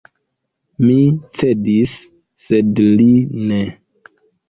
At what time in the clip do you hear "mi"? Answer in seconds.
0.85-0.95